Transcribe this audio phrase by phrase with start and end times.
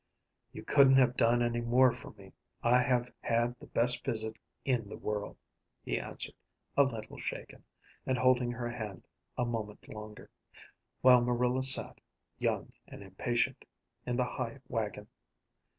[0.51, 2.33] "You couldn't have done any more for me.
[2.63, 4.33] I have had the best visit
[4.65, 5.37] in the world,"
[5.83, 6.33] he answered,
[6.75, 7.63] a little shaken,
[8.07, 9.05] and holding her hand
[9.37, 10.31] a moment longer,
[11.01, 12.01] while Marilla sat,
[12.39, 13.63] young and impatient,
[14.03, 15.07] in the high wagon.